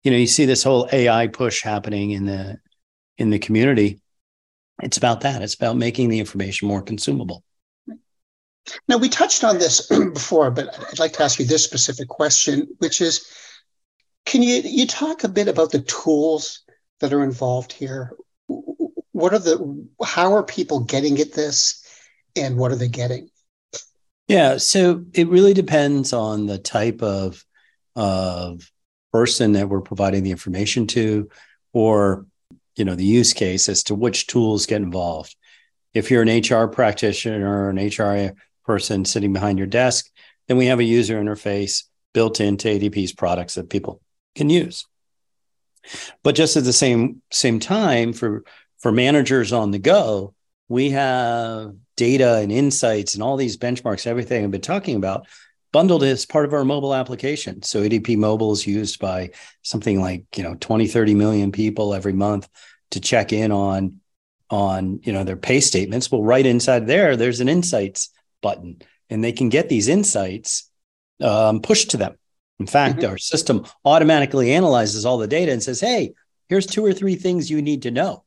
you 0.04 0.12
know, 0.12 0.18
you 0.18 0.28
see 0.28 0.46
this 0.46 0.64
whole 0.64 0.88
AI 0.92 1.28
push 1.28 1.64
happening 1.64 2.12
in 2.12 2.26
the 2.26 2.60
in 3.18 3.30
the 3.30 3.40
community. 3.40 4.00
It's 4.82 4.98
about 4.98 5.22
that. 5.22 5.42
It's 5.42 5.56
about 5.56 5.78
making 5.78 6.10
the 6.10 6.20
information 6.20 6.68
more 6.68 6.82
consumable. 6.82 7.44
Now 8.88 8.98
we 8.98 9.10
touched 9.10 9.44
on 9.44 9.58
this 9.58 9.88
before, 10.14 10.52
but 10.52 10.78
I'd 10.90 11.00
like 11.00 11.14
to 11.14 11.24
ask 11.24 11.40
you 11.40 11.46
this 11.46 11.64
specific 11.64 12.08
question, 12.08 12.68
which 12.80 13.02
is 13.02 13.26
can 14.26 14.44
you 14.44 14.62
you 14.64 14.86
talk 14.86 15.24
a 15.24 15.30
bit 15.30 15.48
about 15.48 15.72
the 15.72 15.82
tools 15.82 16.64
that 17.00 17.14
are 17.14 17.24
involved 17.24 17.72
here? 17.72 18.14
What 18.48 19.34
are 19.34 19.40
the 19.40 19.88
how 20.04 20.34
are 20.34 20.44
people 20.44 20.82
getting 20.82 21.20
at 21.20 21.34
this 21.34 21.84
and 22.36 22.58
what 22.58 22.72
are 22.72 22.76
they 22.76 22.90
getting? 22.90 23.30
Yeah, 24.28 24.58
so 24.58 25.06
it 25.14 25.30
really 25.30 25.54
depends 25.54 26.12
on 26.12 26.46
the 26.46 26.58
type 26.58 27.02
of 27.02 27.44
of 27.96 28.70
person 29.14 29.54
that 29.54 29.70
we're 29.70 29.82
providing 29.82 30.24
the 30.24 30.32
information 30.32 30.86
to, 30.88 31.30
or 31.74 32.26
you 32.78 32.86
know 32.86 32.96
the 32.96 33.04
use 33.04 33.34
case 33.34 33.68
as 33.70 33.84
to 33.84 33.96
which 33.96 34.28
tools 34.28 34.66
get 34.66 34.82
involved. 34.82 35.36
If 35.94 36.12
you're 36.12 36.24
an 36.24 36.42
HR 36.42 36.68
practitioner 36.68 37.66
or 37.66 37.70
an 37.70 37.78
HR 37.78 38.36
person 38.66 39.06
sitting 39.06 39.34
behind 39.34 39.58
your 39.58 39.68
desk, 39.68 40.10
then 40.48 40.58
we 40.58 40.68
have 40.68 40.80
a 40.80 40.84
user 40.84 41.22
interface 41.22 41.84
built 42.14 42.40
into 42.40 42.68
ADP's 42.68 43.14
products 43.14 43.56
that 43.56 43.70
people 43.70 44.02
can 44.36 44.50
use. 44.50 44.86
But 46.24 46.36
just 46.36 46.58
at 46.58 46.64
the 46.64 46.74
same 46.74 47.22
same 47.32 47.60
time, 47.60 48.14
for 48.14 48.44
for 48.80 48.92
managers 48.92 49.54
on 49.54 49.72
the 49.72 49.80
go, 49.80 50.34
we 50.68 50.92
have 50.92 51.74
data 51.96 52.36
and 52.36 52.52
insights 52.52 53.16
and 53.16 53.24
all 53.24 53.38
these 53.38 53.58
benchmarks, 53.58 54.06
everything 54.06 54.44
I've 54.44 54.52
been 54.52 54.62
talking 54.62 54.96
about, 54.96 55.28
bundled 55.72 56.04
as 56.04 56.26
part 56.26 56.46
of 56.46 56.54
our 56.54 56.66
mobile 56.66 56.94
application. 56.94 57.62
So 57.64 57.82
ADP 57.82 58.18
Mobile 58.18 58.52
is 58.54 58.66
used 58.66 59.00
by 59.00 59.32
something 59.62 60.00
like, 60.00 60.26
you 60.36 60.44
know, 60.44 60.56
20, 60.60 60.88
30 60.88 61.16
million 61.16 61.52
people 61.52 61.94
every 61.94 62.14
month 62.14 62.48
to 62.92 63.00
check 63.00 63.34
in 63.34 63.52
on 63.52 64.00
on, 64.50 65.02
you 65.04 65.12
know, 65.12 65.26
their 65.26 65.36
pay 65.36 65.60
statements. 65.60 66.10
Well, 66.10 66.24
right 66.24 66.46
inside 66.46 66.88
there, 66.88 67.18
there's 67.18 67.42
an 67.42 67.50
insights 67.50 68.10
button 68.42 68.82
and 69.10 69.22
they 69.22 69.34
can 69.34 69.50
get 69.50 69.68
these 69.68 69.90
insights 69.90 70.70
um, 71.22 71.62
pushed 71.62 71.92
to 71.92 71.98
them. 71.98 72.16
In 72.60 72.68
fact, 72.68 73.00
mm-hmm. 73.00 73.12
our 73.12 73.18
system 73.18 73.66
automatically 73.84 74.54
analyzes 74.54 75.06
all 75.06 75.18
the 75.18 75.28
data 75.28 75.52
and 75.52 75.62
says, 75.62 75.82
hey, 75.82 76.14
here's 76.50 76.66
two 76.66 76.86
or 76.86 76.94
three 76.94 77.16
things 77.16 77.50
you 77.50 77.62
need 77.62 77.84
to 77.84 77.92
know. 77.92 78.24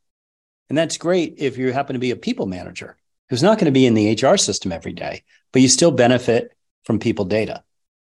And 0.69 0.79
that's 0.79 0.99
great 0.99 1.35
if 1.39 1.59
you 1.59 1.73
happen 1.73 1.95
to 1.95 2.01
be 2.01 2.13
a 2.13 2.17
people 2.17 2.47
manager 2.47 2.97
who's 3.29 3.43
not 3.43 3.59
going 3.59 3.67
to 3.67 3.73
be 3.73 3.87
in 3.87 3.95
the 3.95 4.13
HR 4.15 4.37
system 4.37 4.73
every 4.73 4.93
day, 4.93 5.25
but 5.53 5.63
you 5.63 5.69
still 5.69 5.91
benefit 5.91 6.53
from 6.85 6.99
people 6.99 7.25
data. 7.25 7.63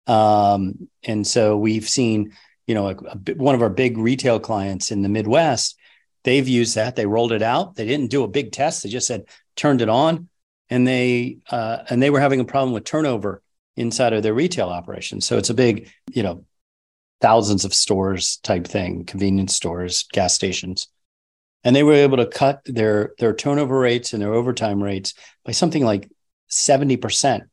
Um, 0.06 0.88
and 1.02 1.26
so 1.26 1.56
we've 1.56 1.88
seen, 1.88 2.32
you 2.66 2.74
know, 2.74 2.88
a, 2.88 2.94
a, 2.94 3.34
one 3.34 3.54
of 3.54 3.62
our 3.62 3.70
big 3.70 3.96
retail 3.96 4.38
clients 4.38 4.90
in 4.90 5.02
the 5.02 5.08
Midwest, 5.08 5.78
they've 6.24 6.46
used 6.46 6.74
that. 6.74 6.96
They 6.96 7.06
rolled 7.06 7.32
it 7.32 7.42
out. 7.42 7.76
They 7.76 7.86
didn't 7.86 8.10
do 8.10 8.24
a 8.24 8.28
big 8.28 8.52
test. 8.52 8.82
They 8.82 8.90
just 8.90 9.06
said 9.06 9.24
turned 9.56 9.80
it 9.80 9.88
on, 9.88 10.28
and 10.68 10.86
they 10.86 11.38
uh, 11.50 11.84
and 11.88 12.02
they 12.02 12.10
were 12.10 12.20
having 12.20 12.40
a 12.40 12.44
problem 12.44 12.72
with 12.72 12.84
turnover 12.84 13.42
inside 13.76 14.12
of 14.12 14.22
their 14.22 14.34
retail 14.34 14.68
operations. 14.68 15.26
So 15.26 15.38
it's 15.38 15.50
a 15.50 15.54
big, 15.54 15.90
you 16.12 16.22
know, 16.22 16.44
thousands 17.20 17.64
of 17.64 17.74
stores 17.74 18.38
type 18.42 18.66
thing, 18.66 19.04
convenience 19.04 19.54
stores, 19.54 20.06
gas 20.12 20.34
stations 20.34 20.88
and 21.64 21.74
they 21.74 21.82
were 21.82 21.94
able 21.94 22.18
to 22.18 22.26
cut 22.26 22.60
their 22.66 23.14
their 23.18 23.34
turnover 23.34 23.78
rates 23.78 24.12
and 24.12 24.22
their 24.22 24.34
overtime 24.34 24.82
rates 24.82 25.14
by 25.44 25.52
something 25.52 25.84
like 25.84 26.10
70% 26.50 27.46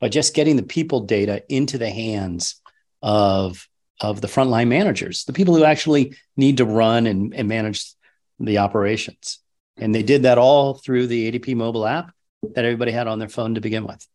by 0.00 0.08
just 0.08 0.34
getting 0.34 0.56
the 0.56 0.62
people 0.62 1.00
data 1.00 1.42
into 1.48 1.78
the 1.78 1.90
hands 1.90 2.60
of 3.02 3.68
of 4.00 4.20
the 4.20 4.28
frontline 4.28 4.68
managers 4.68 5.24
the 5.24 5.32
people 5.32 5.56
who 5.56 5.64
actually 5.64 6.14
need 6.36 6.56
to 6.58 6.64
run 6.64 7.06
and, 7.06 7.34
and 7.34 7.48
manage 7.48 7.94
the 8.38 8.58
operations. 8.58 9.40
And 9.76 9.94
they 9.94 10.02
did 10.02 10.22
that 10.22 10.38
all 10.38 10.74
through 10.74 11.06
the 11.08 11.30
adp 11.30 11.54
mobile 11.56 11.86
app 11.86 12.12
that 12.54 12.64
everybody 12.64 12.92
had 12.92 13.06
on 13.06 13.18
their 13.18 13.28
phone 13.28 13.54
to 13.54 13.60
begin 13.60 13.86
with. 13.86 14.06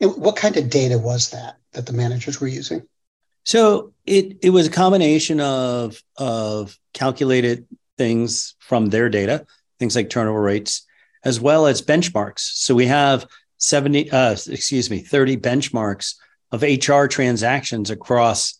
And 0.00 0.16
what 0.16 0.36
kind 0.36 0.56
of 0.56 0.70
data 0.70 0.98
was 0.98 1.30
that 1.30 1.56
that 1.72 1.86
the 1.86 1.92
managers 1.92 2.40
were 2.40 2.48
using? 2.48 2.82
So 3.44 3.92
it 4.06 4.38
it 4.42 4.50
was 4.50 4.66
a 4.66 4.70
combination 4.70 5.40
of 5.40 6.02
of 6.16 6.78
calculated 6.92 7.66
things 7.96 8.54
from 8.58 8.86
their 8.86 9.08
data, 9.08 9.46
things 9.78 9.96
like 9.96 10.10
turnover 10.10 10.40
rates, 10.40 10.86
as 11.24 11.40
well 11.40 11.66
as 11.66 11.82
benchmarks. 11.82 12.40
So 12.40 12.74
we 12.74 12.86
have 12.86 13.26
70, 13.58 14.10
uh, 14.10 14.32
excuse 14.32 14.90
me, 14.90 15.00
30 15.00 15.36
benchmarks 15.36 16.14
of 16.50 16.62
HR 16.62 17.06
transactions 17.06 17.90
across 17.90 18.58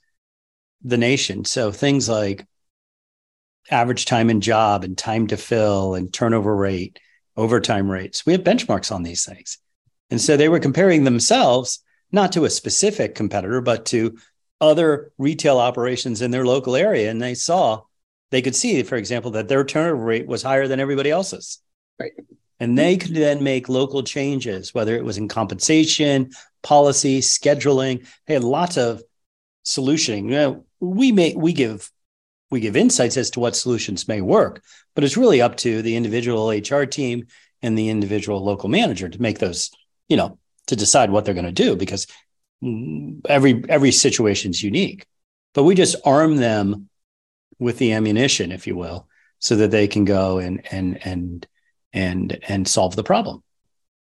the 0.83 0.99
nation. 0.99 1.45
So 1.45 1.73
things 1.73 2.09
like 2.09 2.47
average 3.71 4.05
time 4.05 4.31
in 4.31 4.41
job 4.41 4.85
and 4.85 4.97
time 4.97 5.27
to 5.29 5.37
fill 5.37 5.95
and 5.95 6.13
turnover 6.13 6.55
rate, 6.55 6.99
overtime 7.37 7.91
rates. 7.91 8.27
We 8.27 8.33
have 8.33 8.43
benchmarks 8.43 8.93
on 8.93 9.03
these 9.03 9.25
things. 9.25 9.59
And 10.11 10.21
so 10.21 10.37
they 10.37 10.49
were 10.49 10.61
comparing 10.61 11.05
themselves 11.05 11.81
not 12.11 12.33
to 12.33 12.45
a 12.45 12.51
specific 12.51 13.15
competitor, 13.15 13.61
but 13.61 13.87
to 13.87 14.19
other 14.61 15.13
retail 15.19 15.59
operations 15.59 16.23
in 16.23 16.31
their 16.31 16.47
local 16.47 16.75
area. 16.75 17.11
And 17.11 17.21
they 17.21 17.35
saw 17.35 17.83
they 18.31 18.43
could 18.43 18.57
see, 18.57 18.83
for 18.83 18.97
example, 18.97 19.33
that 19.33 19.49
their 19.49 19.65
turnover 19.65 20.03
rate 20.05 20.27
was 20.27 20.43
higher 20.43 20.69
than 20.69 20.81
everybody 20.81 21.11
else's. 21.11 21.61
Right. 21.99 22.13
And 22.61 22.77
they 22.77 22.97
could 22.97 23.15
then 23.15 23.43
make 23.45 23.69
local 23.69 24.03
changes, 24.03 24.75
whether 24.75 24.97
it 24.97 25.05
was 25.05 25.17
in 25.17 25.29
compensation, 25.29 26.31
policy, 26.63 27.21
scheduling. 27.21 28.07
They 28.27 28.35
had 28.35 28.45
lots 28.45 28.77
of 28.77 29.03
solutioning. 29.65 30.25
You 30.25 30.31
know, 30.31 30.65
we 30.81 31.13
may 31.13 31.35
we 31.37 31.53
give 31.53 31.91
we 32.51 32.61
give 32.61 32.77
insights 32.77 33.17
as 33.17 33.31
to 33.31 33.41
what 33.41 33.57
solutions 33.57 34.09
may 34.09 34.21
work, 34.21 34.63
but 34.95 35.05
it's 35.05 35.17
really 35.17 35.41
up 35.41 35.57
to 35.59 35.83
the 35.83 35.97
individual 35.97 36.51
HR 36.51 36.85
team 36.85 37.27
and 37.63 37.77
the 37.77 37.91
individual 37.91 38.43
local 38.43 38.69
manager 38.69 39.09
to 39.09 39.23
make 39.23 39.39
those, 39.39 39.71
you 40.09 40.17
know, 40.17 40.39
to 40.67 40.77
decide 40.77 41.11
what 41.11 41.25
they're 41.25 41.35
going 41.35 41.45
to 41.45 41.53
do 41.53 41.77
because 41.77 42.07
every 43.29 43.65
every 43.69 43.93
situation 43.93 44.51
is 44.51 44.63
unique. 44.63 45.07
But 45.55 45.65
we 45.65 45.75
just 45.75 45.97
arm 46.05 46.37
them 46.37 46.89
with 47.59 47.79
the 47.79 47.93
ammunition, 47.93 48.53
if 48.53 48.67
you 48.67 48.77
will, 48.77 49.09
so 49.39 49.57
that 49.57 49.71
they 49.71 49.89
can 49.89 50.05
go 50.05 50.39
and 50.39 50.63
and 50.73 51.05
and 51.07 51.47
and 51.93 52.39
and 52.49 52.67
solve 52.67 52.97
the 52.97 53.05
problem. 53.05 53.43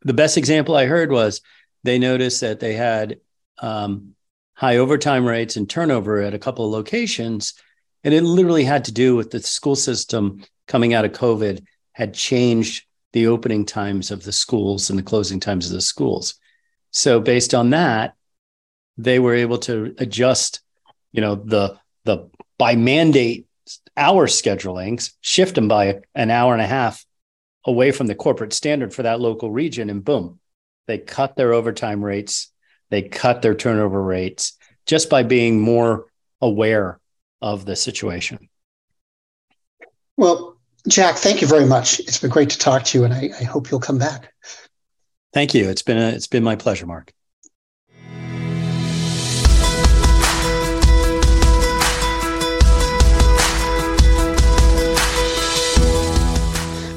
The 0.03 0.15
best 0.15 0.37
example 0.37 0.77
I 0.77 0.87
heard 0.87 1.11
was 1.11 1.41
they 1.85 1.99
noticed 1.99 2.41
that 2.41 2.61
they 2.61 2.75
had 2.75 3.21
um, 3.59 4.15
high 4.55 4.77
overtime 4.77 5.27
rates 5.27 5.57
and 5.57 5.69
turnover 5.69 6.21
at 6.21 6.35
a 6.35 6.39
couple 6.39 6.65
of 6.65 6.73
locations, 6.73 7.55
and 8.05 8.13
it 8.13 8.23
literally 8.23 8.65
had 8.65 8.85
to 8.87 8.93
do 8.93 9.17
with 9.17 9.31
the 9.31 9.41
school 9.41 9.77
system 9.77 10.45
coming 10.67 10.95
out 10.95 11.05
of 11.05 11.13
COVID 11.13 11.65
had 11.93 12.13
changed 12.13 12.85
the 13.13 13.29
opening 13.29 13.65
times 13.65 14.11
of 14.11 14.23
the 14.25 14.33
schools 14.33 14.91
and 14.91 14.99
the 14.99 15.03
closing 15.03 15.41
times 15.41 15.67
of 15.67 15.73
the 15.73 15.81
schools. 15.81 16.35
So 16.91 17.19
based 17.19 17.55
on 17.55 17.71
that, 17.71 18.15
they 18.99 19.19
were 19.19 19.35
able 19.35 19.59
to 19.59 19.95
adjust, 19.97 20.61
you 21.13 21.21
know, 21.23 21.35
the 21.35 21.79
the 22.05 22.29
by 22.59 22.77
mandate 22.77 23.47
hour 23.97 24.27
schedulings, 24.27 25.13
shift 25.23 25.55
them 25.55 25.69
by 25.69 26.01
an 26.15 26.31
hour 26.31 26.53
and 26.53 26.61
a 26.61 26.67
half 26.67 27.06
away 27.67 27.91
from 27.91 28.07
the 28.07 28.15
corporate 28.15 28.53
standard 28.53 28.95
for 28.95 29.03
that 29.03 29.21
local 29.21 29.51
region, 29.51 29.91
and 29.91 30.05
boom, 30.05 30.41
they 30.87 30.99
cut 30.99 31.37
their 31.37 31.53
overtime 31.53 32.03
rates, 32.03 32.53
they 32.91 33.03
cut 33.03 33.43
their 33.43 33.55
turnover 33.55 34.03
rates 34.03 34.57
just 34.87 35.11
by 35.11 35.23
being 35.25 35.61
more 35.61 36.07
aware 36.41 37.01
of 37.43 37.65
the 37.67 37.77
situation. 37.77 38.49
Well, 40.17 40.57
Jack, 40.89 41.17
thank 41.17 41.41
you 41.41 41.49
very 41.49 41.67
much. 41.67 41.99
It's 42.01 42.19
been 42.19 42.31
great 42.31 42.51
to 42.51 42.59
talk 42.59 42.85
to 42.85 42.99
you, 42.99 43.05
and 43.05 43.13
I, 43.13 43.31
I 43.39 43.45
hope 43.45 43.71
you'll 43.71 43.81
come 43.81 43.99
back. 43.99 44.33
Thank 45.35 45.53
you. 45.53 45.69
It's 45.69 45.83
been 45.83 45.99
a, 45.99 46.11
it's 46.11 46.29
been 46.29 46.45
my 46.45 46.57
pleasure, 46.57 46.87
Mark. 46.87 47.13